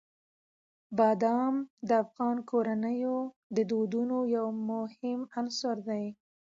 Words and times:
بادام 0.97 1.55
د 1.87 1.89
افغان 2.03 2.37
کورنیو 2.49 3.17
د 3.55 3.57
دودونو 3.71 4.17
یو 4.35 4.47
مهم 4.69 5.19
عنصر 5.37 5.75
دی. 5.89 6.05